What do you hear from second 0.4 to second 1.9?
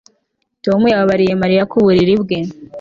Tom yababariye Mariya ku